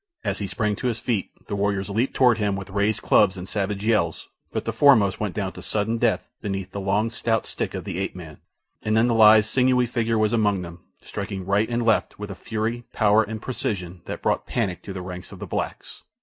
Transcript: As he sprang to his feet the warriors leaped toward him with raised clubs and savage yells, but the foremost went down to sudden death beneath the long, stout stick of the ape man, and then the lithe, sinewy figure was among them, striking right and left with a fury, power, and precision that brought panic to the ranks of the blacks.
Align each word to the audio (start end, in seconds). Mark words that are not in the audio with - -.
As 0.23 0.39
he 0.39 0.47
sprang 0.47 0.75
to 0.77 0.87
his 0.87 0.97
feet 0.97 1.29
the 1.45 1.55
warriors 1.55 1.87
leaped 1.87 2.15
toward 2.15 2.39
him 2.39 2.55
with 2.55 2.71
raised 2.71 3.03
clubs 3.03 3.37
and 3.37 3.47
savage 3.47 3.85
yells, 3.85 4.29
but 4.51 4.65
the 4.65 4.73
foremost 4.73 5.19
went 5.19 5.35
down 5.35 5.51
to 5.51 5.61
sudden 5.61 5.99
death 5.99 6.27
beneath 6.41 6.71
the 6.71 6.79
long, 6.79 7.11
stout 7.11 7.45
stick 7.45 7.75
of 7.75 7.83
the 7.83 7.99
ape 7.99 8.15
man, 8.15 8.39
and 8.81 8.97
then 8.97 9.07
the 9.07 9.13
lithe, 9.13 9.45
sinewy 9.45 9.85
figure 9.85 10.17
was 10.17 10.33
among 10.33 10.63
them, 10.63 10.79
striking 11.01 11.45
right 11.45 11.69
and 11.69 11.83
left 11.83 12.17
with 12.17 12.31
a 12.31 12.35
fury, 12.35 12.83
power, 12.93 13.21
and 13.21 13.43
precision 13.43 14.01
that 14.05 14.23
brought 14.23 14.47
panic 14.47 14.81
to 14.81 14.91
the 14.91 15.03
ranks 15.03 15.31
of 15.31 15.37
the 15.37 15.45
blacks. 15.45 16.01